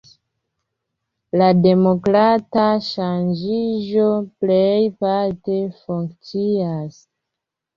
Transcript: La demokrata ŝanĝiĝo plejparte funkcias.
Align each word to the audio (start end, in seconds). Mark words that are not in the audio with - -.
La 1.41 1.49
demokrata 1.65 2.63
ŝanĝiĝo 2.87 4.09
plejparte 4.41 5.59
funkcias. 5.83 6.99